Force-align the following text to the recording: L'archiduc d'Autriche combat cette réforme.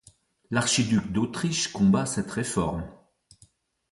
L'archiduc 0.49 1.11
d'Autriche 1.11 1.71
combat 1.71 2.07
cette 2.07 2.31
réforme. 2.31 2.89